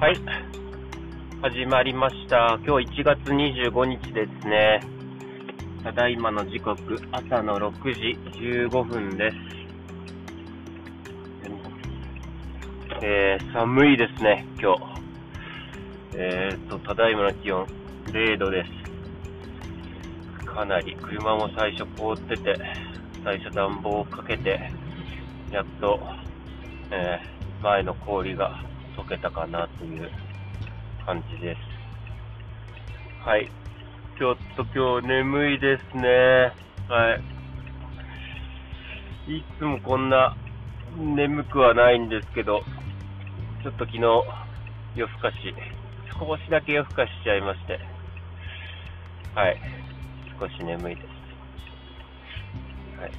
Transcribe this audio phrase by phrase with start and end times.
[0.00, 0.16] はい。
[1.42, 2.58] 始まりました。
[2.66, 4.80] 今日1月25日ですね。
[5.84, 9.36] ただいまの時刻、朝の6時15分です。
[13.02, 14.82] えー、寒いですね、今日。
[16.14, 17.66] えーと、ただいまの気温
[18.06, 18.64] 0度で
[20.40, 20.46] す。
[20.46, 22.56] かなり、車も最初凍ってて、
[23.22, 24.72] 最初暖房をかけて、
[25.52, 26.00] やっと、
[26.90, 28.64] えー前の氷が
[28.96, 30.10] 溶けたかなという
[31.06, 31.58] 感じです。
[33.26, 33.50] はい。
[34.18, 36.52] ちょっと今日眠いですね。
[36.88, 37.16] は
[39.28, 39.32] い。
[39.32, 40.36] いつもこんな
[40.96, 42.62] 眠くはないんですけど、
[43.62, 44.00] ちょっと昨日
[44.94, 45.54] 夜更かし、
[46.18, 47.78] 少しだけ夜更かししちゃいまして、
[49.34, 49.60] はい。
[50.38, 51.06] 少し眠いです。
[53.00, 53.12] はい。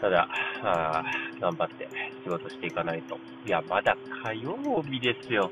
[0.00, 0.28] ただ、
[0.62, 1.88] あー頑張って
[2.22, 3.18] 仕事していかないと。
[3.46, 5.50] いや、まだ火曜日ですよ。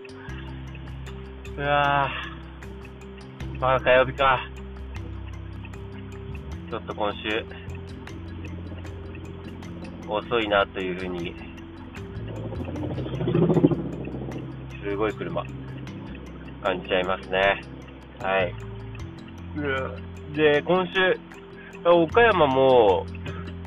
[1.57, 4.49] うわーまだ火曜日か。
[6.71, 7.45] ちょっと今週、
[10.07, 11.35] 遅いなというふうに、
[14.85, 15.43] すごい車、
[16.63, 17.63] 感じちゃいますね。
[18.21, 18.55] はい。
[20.37, 21.19] で、今週、
[21.85, 23.07] 岡山も、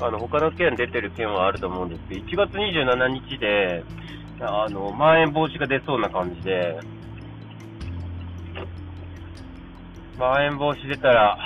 [0.02, 3.84] あの、他の県出てる県はあると思うんですけど、1月27日で、
[4.40, 6.80] あの、まん延防止が出そうな感じで、
[10.18, 11.38] まん延防止出たら、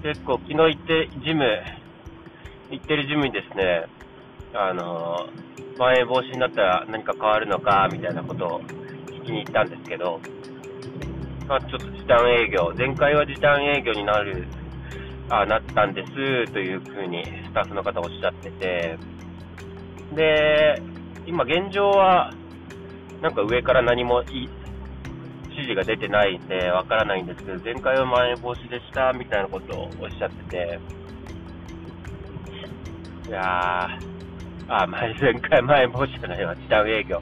[0.00, 1.44] 結構昨日行って、ジム、
[2.70, 3.86] 行ってるジムにですね、
[4.54, 5.26] あの、
[5.76, 8.60] まん延防止になったら何か変わるのか、みたいなことを
[9.08, 10.20] 聞きに行ったんですけど、
[11.48, 14.46] まあちょっと時短営業、前回は時短営業になる
[15.28, 18.96] あなったんですというふうにスタッフの方おっしゃってて、
[20.14, 20.80] で、
[21.26, 22.32] 今現状は、
[23.20, 24.48] なんか上から何も指
[25.54, 30.78] 示が出てないんでわからないんですけど、前回はまん延防止でしたみたいなことをおっしゃってて、
[33.26, 37.20] いやー、あ、前前回まん延防止じゃないわ、時短営業。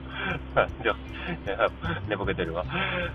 [2.06, 2.64] 寝ぼけてるわ。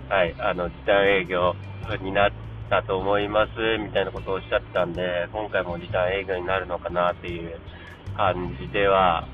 [0.08, 1.54] はい、あの、時短営業
[2.02, 3.50] になって、だと思います
[3.84, 7.58] みたいなことをおっしゃってたんで、今回も時短営業になるのかなっていう
[8.16, 9.26] 感じでは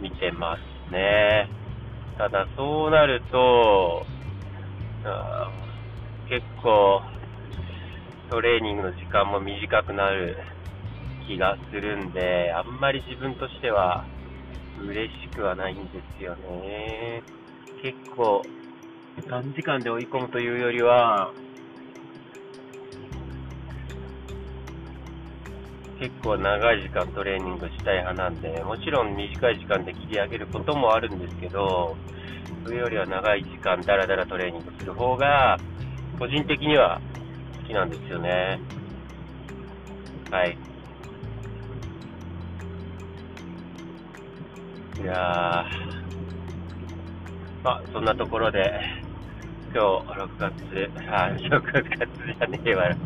[0.00, 0.56] 見てま
[0.88, 1.48] すね。
[2.18, 4.04] ただそうなると、
[6.28, 7.02] 結構
[8.30, 10.36] トレーニングの時間も短くなる
[11.28, 14.04] 気がするんで、あんまり自分としては
[14.84, 17.22] 嬉しくはないんですよね。
[17.80, 18.42] 結構
[19.28, 21.32] 短時間で追い込むというよりは、
[26.02, 31.96] 結構長い時間トレーニングしたい派なんで、もちろん短い時間で切り上げることもあるんですけど、
[32.64, 35.56] それよりは長い時間ダラダラトレーニングする方が、
[36.18, 37.00] 個人的には
[37.60, 38.60] 好きなんですよね。
[40.32, 40.58] はい。
[45.00, 45.18] いやー、
[47.62, 48.58] まあ、そんなところで、
[49.74, 50.52] 今日6月、
[51.08, 52.96] あ、6月じゃねえわよ。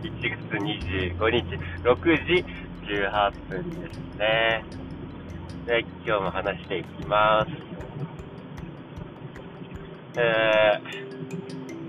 [0.00, 1.42] 1月25日、
[1.82, 1.96] 6
[2.26, 2.44] 時
[2.86, 4.64] 18分ですね。
[5.66, 7.50] で、今日も話していきます。
[10.16, 11.81] えー、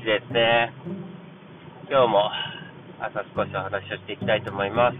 [0.00, 0.72] 日ですね。
[1.90, 2.30] 今日も
[3.00, 4.96] 朝少しお話をしていきたいと思います。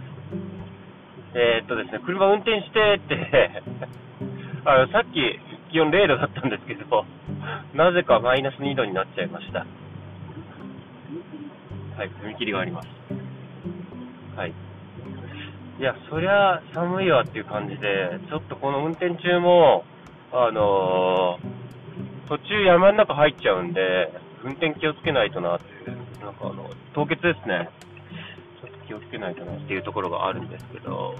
[1.33, 3.63] えー、っとですね、車運転してって
[4.65, 5.39] あの、さっき
[5.71, 7.05] 気温0度だったんですけど、
[7.73, 9.65] なぜかマイナス2度になっちゃいました。
[11.97, 12.87] はい、踏切があります。
[14.35, 14.53] はい。
[15.79, 19.83] いや、そりゃ寒いわっていう感じで、ちょっとこの運転中も、
[20.31, 24.11] あのー、途中山の中入っちゃうんで、
[24.43, 27.69] 運転気をつけないとなっていう、なんかあの、凍結ですね。
[28.61, 31.15] ちょっと気をつけないとなっていうところがあるんですけど、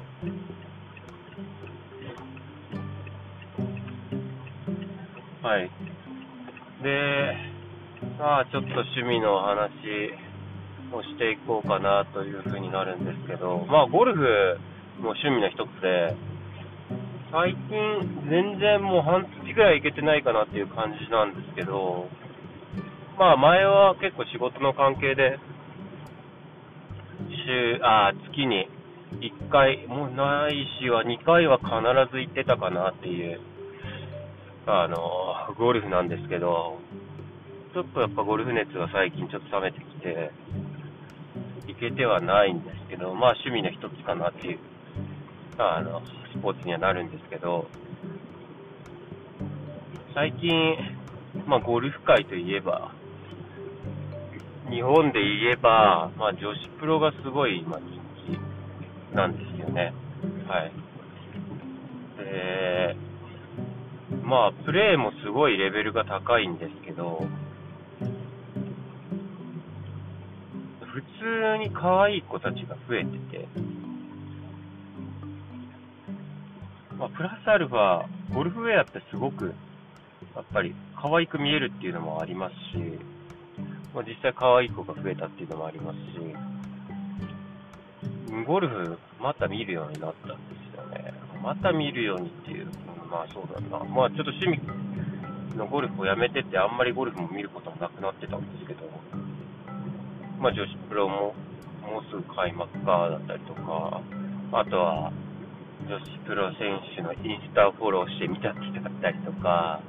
[5.42, 5.70] はい。
[6.84, 7.38] で、
[8.18, 9.72] まあちょっと趣味の話
[10.94, 14.22] をしていこうかなというふうになるんですけど、まあゴルフ
[15.02, 16.16] も趣味の一つで、
[17.32, 22.08] 最近、全然もう半月ぐらい行けてないかなっていう感じなんですけど、
[23.22, 25.38] まあ前は結構仕事の関係で、
[27.46, 28.68] 週、あ、月に
[29.22, 31.70] 1回、もうないしは2回は必
[32.12, 33.40] ず行ってたかなっていう、
[34.66, 36.80] あの、ゴルフなんですけど、
[37.76, 40.32] ちょっとやっぱゴルフ熱が最近ちょっと冷めてきて、
[41.68, 44.60] 行けてはないんですけど、まあ趣味の一つかなっていう、
[45.60, 46.02] あの、
[46.34, 47.68] スポーツにはなるんですけど、
[50.16, 50.76] 最近、
[51.46, 52.92] まあ、ゴルフ界といえば、
[54.72, 58.02] 日本で言えば、まあ、女子プロがすごい今人
[59.12, 59.94] 気なんですよね。
[60.48, 60.72] はい。
[62.18, 62.96] で、
[64.24, 67.28] まあ、プレーもすごいレベルが高いんですけど、
[70.80, 73.48] 普通に可愛い子たちが増えてて、
[76.98, 79.54] まあ、プラスアルファ、ゴルフウェアってすごく、
[80.34, 83.11] やっぱり可愛く見えるっていうのもありますし、
[83.94, 86.06] まあ、実際可愛い子が増えたっていうのもありますし、
[88.48, 90.36] ゴルフ、また見るようになったんで
[90.72, 91.14] すよね。
[91.44, 92.68] また見るようにっていう、
[93.12, 93.84] まあそうだな。
[93.84, 94.62] まあちょっと趣味
[95.58, 98.90] のゴルフをやめてて、あんまりゴルフも見ることもなくなってたんですけど、
[100.40, 101.36] まあ女子プロも
[101.82, 104.02] もうすぐ開幕かだったりとか、
[104.54, 105.12] あとは
[105.88, 109.82] 女子プロ選手のインスタをフォローしてみたりだったりとか、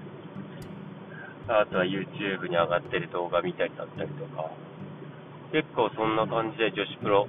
[1.49, 4.51] あとは YouTube に上がってる動画見たりだったりとか、
[5.53, 7.29] 結構そんな感じで女子プロ、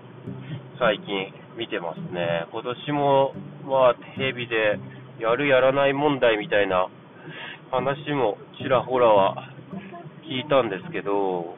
[0.80, 2.48] 最近見てますね。
[2.52, 3.34] 今年も、
[3.66, 4.80] まあ、テレビで
[5.20, 6.88] やるやらない問題みたいな
[7.72, 9.50] 話もちらほらは
[10.24, 11.56] 聞いたんですけど、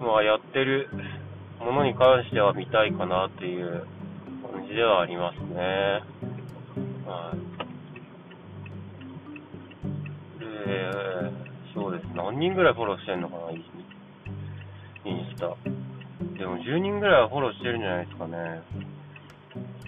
[0.00, 0.88] まあ、やってる
[1.60, 3.86] ものに関しては見たいかなっていう
[4.50, 5.54] 感じではありますね。
[7.06, 7.39] はい。
[10.72, 12.04] えー、そうです。
[12.14, 15.56] 何人ぐらいフォローしてんのかな、インスタ。
[16.38, 18.36] でも10人ぐらいはフォローしてるんじゃないですかね。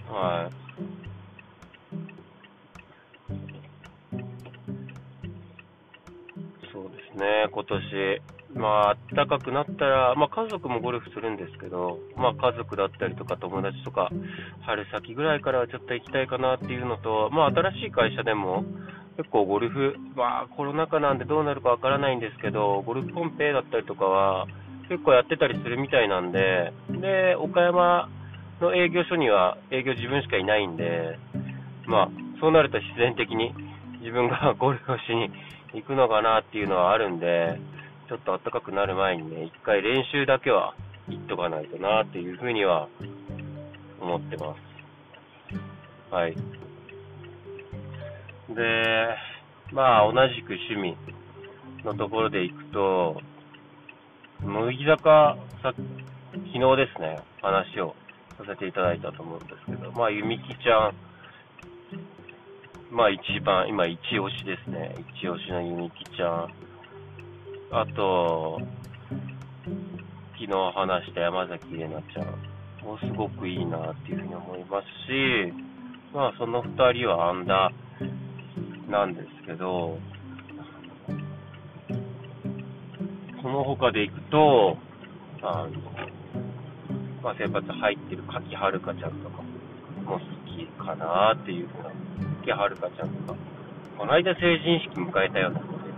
[0.09, 0.63] はい。
[6.73, 8.21] そうですね、今年。
[8.55, 14.09] まあ、暖かくなったら、まあ、家族もゴルフするんですけど、まあ、家族だったりとか友達とか、
[14.61, 18.63] 春先ぐらいからはちょっと行きたいかなっていうのと、まあ、新しい会社でも、
[19.17, 24.47] 結構ゴルフ、まあ、コロナ禍なんでどうなるかわからないんですけど、ゴルフコンペだったりとかは、
[24.89, 28.09] 結構やってたりするみたいなんで、で、岡山
[28.59, 31.17] の営業所には営業自分しかいないんで、
[31.85, 33.53] まあ、そうなると自然的に
[33.99, 35.31] 自分が ゴルフをしに
[35.73, 37.59] 行くのかなっていうのはあるんで、
[38.07, 40.75] ちょっと暖かくなる前にね、一回練習だけは
[41.07, 42.87] 行っとかないとなっていうふうには
[43.99, 46.13] 思ってます。
[46.13, 46.35] はい。
[48.49, 49.15] で、
[49.71, 50.97] まあ同じく趣味
[51.85, 53.21] のところで行くと、
[54.43, 55.77] 乃木坂さ、昨
[56.33, 57.95] 日ですね、話を
[58.37, 60.95] させていただいたと思うんですけど、まあ、ゆみきちゃん、
[62.91, 64.95] まあ一番、今一押しですね。
[65.17, 66.47] 一押しのゆみきちゃん。
[67.71, 68.59] あと、
[70.33, 75.53] 昨日話した山崎怜奈ちゃんもうすごくいいなっていうふうに思いますし、
[76.13, 77.92] まあその2人はアンダー
[78.93, 79.97] なんですけど、
[83.41, 84.77] その他でいくと、
[85.41, 85.69] あの、
[87.23, 89.41] まあ、先発入ってる柿はるかちゃんとか
[90.05, 91.89] も好きかなっていうふうな、
[92.41, 93.39] 柿はるかちゃんとか、
[93.97, 95.89] この間成人式迎えたようなので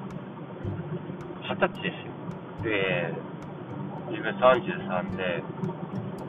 [1.50, 2.64] 二十歳ですよ。
[2.64, 3.14] で、
[4.10, 5.44] 自分33で、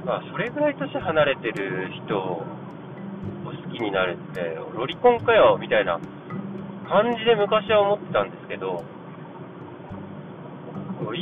[0.05, 2.43] まあ、それぐらい年離れてる人を
[3.45, 6.01] 好きになるって、ロリコンかよ、みたいな
[6.89, 8.83] 感じで昔は思ってたんですけど、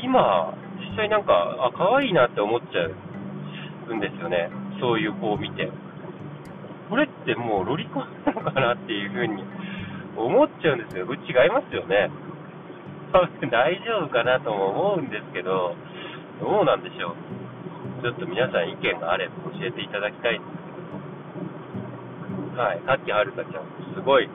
[0.03, 2.87] 今、実際なんか、あ、可愛いなって思っちゃ
[3.91, 4.51] うんですよね。
[4.81, 5.71] そういう子を見て。
[6.89, 9.43] これってもうロリコンなのかなっていう風に
[10.17, 11.07] 思っちゃうんですよ。
[11.13, 12.11] 違いますよね。
[13.13, 15.75] 多 分大丈夫かなとも思うんですけど、
[16.41, 17.15] どうなんでしょ
[18.01, 18.03] う。
[18.03, 20.53] ちょっと皆さん意見があれば教えていただきたいんです
[22.53, 22.63] けど。
[22.63, 22.81] はい。
[22.87, 24.29] さっきはるかちゃん、すごい、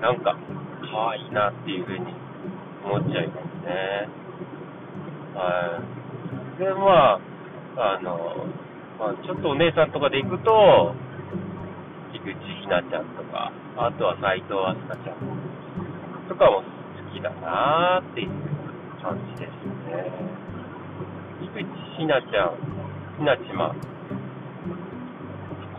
[0.00, 0.36] なんか、
[0.90, 2.14] 可愛いなっていうふうに
[2.84, 4.08] 思っちゃいますね。
[5.34, 5.80] は
[6.56, 6.58] い。
[6.58, 7.20] で、ま
[7.76, 8.46] あ、あの、
[8.98, 10.94] まあ、ちょっとお姉さんとかで行くと、
[12.12, 18.30] 菊池ひなちゃんとか、あとは斎藤飛鳥ちゃんとかも好きだなーっていう
[19.02, 19.52] 感じです
[19.92, 20.10] ね。
[21.42, 21.68] 菊池
[21.98, 22.56] ひなちゃん、
[23.18, 23.74] ひなちま、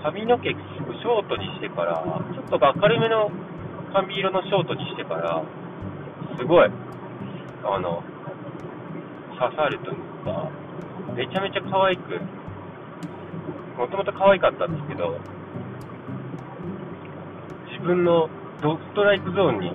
[0.03, 3.29] 髪の毛ショートにしてから、ちょっと明るめの
[3.93, 5.43] 髪色のショートにしてから、
[6.37, 6.69] すごい、
[7.63, 8.03] あの、
[9.39, 10.49] 刺さるというか、
[11.15, 12.19] めちゃめちゃ可愛く、
[13.77, 15.17] もともと可愛かったんですけど、
[17.71, 18.29] 自分の
[18.61, 19.71] ドストライクゾーンに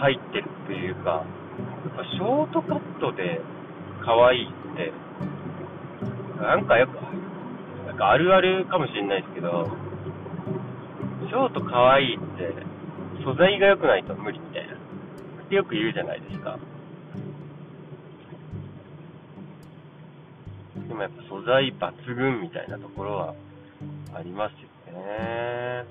[0.00, 3.40] 入ってるっていうか、やっぱショートカットで
[4.04, 4.92] 可愛いって、
[6.40, 6.94] なんかよく、
[7.86, 9.68] なんかあるあるかもしれないですけど、
[11.34, 12.54] ショート可愛いって、
[13.24, 14.74] 素材が良くないと無理みたいな。
[14.74, 14.76] っ
[15.48, 16.56] てよく言うじゃないですか。
[20.86, 23.34] でもやっぱ素材抜群みたいなところは
[24.14, 24.52] あります
[24.86, 25.84] よね。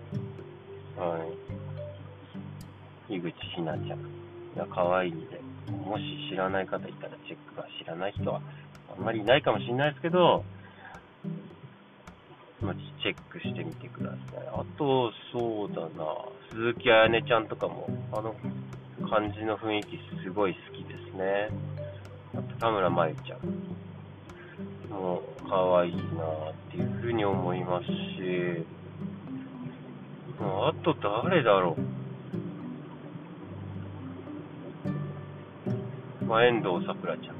[0.95, 1.27] は
[3.09, 3.15] い。
[3.17, 4.00] 井口ひなちゃん。
[4.00, 4.01] い
[4.55, 5.41] や、可愛いんで。
[5.85, 8.39] もし知らない方いたらチェックが知らない人は
[8.97, 10.45] あんまりいないかもしれないですけど、
[12.63, 14.48] まあ、チェックしてみてください。
[14.48, 15.89] あと、そうだな、
[16.51, 18.34] 鈴木彩音ちゃんとかも、あの
[19.10, 21.50] 感じの雰囲気すごい好きですね。
[22.34, 23.39] あと、田村真由ちゃん
[24.89, 26.03] も可愛いなっ
[26.72, 28.65] ていうふうに思いますし、
[30.39, 31.75] あと誰だろ
[36.22, 36.25] う。
[36.25, 37.36] まあ、遠藤さくらちゃん。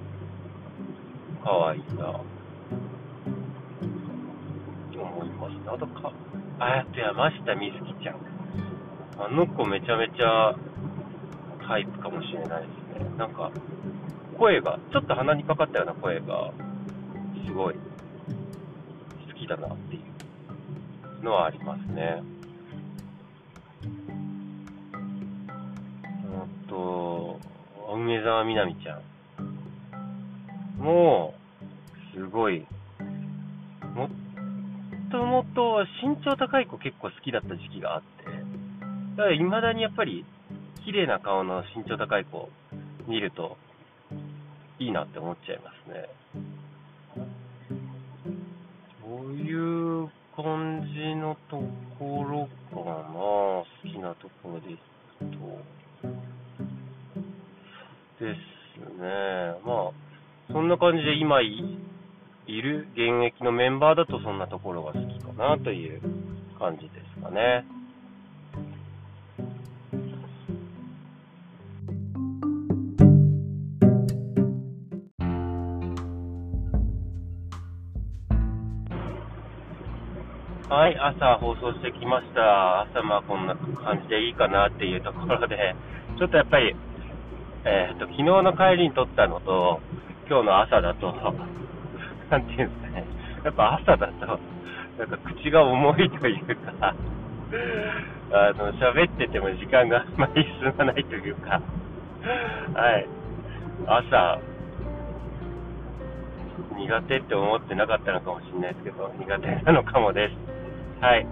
[1.44, 2.20] かわいいな。
[5.44, 6.12] 思いますあとか、
[6.60, 8.16] あ、と山下美月ちゃん。
[9.20, 10.56] あの子めちゃめちゃ
[11.68, 13.18] タイプかもしれないですね。
[13.18, 13.52] なんか、
[14.38, 16.52] 声が、ちょっと鼻にかかったような声が、
[17.46, 17.80] すごい好
[19.40, 20.00] きだなってい
[21.22, 22.24] うのはありますね。
[26.34, 27.40] あと、
[27.94, 29.02] 梅沢みなみちゃん。
[30.82, 31.34] も
[32.14, 32.66] う、すごい、
[33.96, 34.10] もっ
[35.14, 38.26] ともと身長高い子結構好きだった時期があって、
[39.16, 40.26] だから未だにやっぱり、
[40.84, 42.50] 綺麗な顔の身長高い子
[43.08, 43.56] 見ると、
[44.80, 46.10] いいなって思っちゃいますね。
[49.04, 51.62] こういう感じのと
[52.00, 55.38] ころかな、好きなところですと。
[58.26, 59.62] ですね。
[59.64, 61.93] まあ、そんな感じで今い
[62.48, 66.02] いる現役のメンバーだとそんなところが好きかなという
[66.60, 67.66] 感じですかね。
[80.70, 82.82] はい、朝放送してきました。
[82.82, 85.76] 朝まあこんな感じでいいかなっていうところで、
[86.18, 86.76] ちょっとやっぱり
[87.66, 89.80] えー、っと、昨日の帰りに撮ったのと、
[90.28, 91.16] 今日の朝だと、
[92.34, 93.06] なんていうんですかね、
[93.46, 96.96] やっぱ朝だと、なんか口が重いというか、
[98.34, 101.62] あの、喋ってても時間があんまり進まないというか、
[102.74, 103.08] はい、
[103.86, 104.40] 朝、
[106.76, 110.34] 苦手って思ってなかったのかもしれないですけど、苦手なのかもです。
[111.04, 111.28] はい。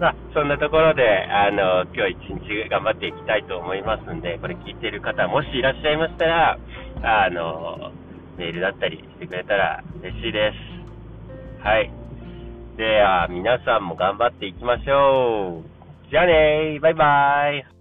[0.00, 6.58] まあ、そんなところで、あの、今日一日頑張っていきたいと思いますんで、これ聞いてる方、もしいらっしゃいましたら、
[7.02, 7.92] あの、
[8.38, 11.62] メールだったりしてくれたら嬉しいです。
[11.62, 11.90] はい。
[12.76, 16.10] では、皆さんも頑張っていきましょう。
[16.10, 17.77] じゃあねー、バイバーイ。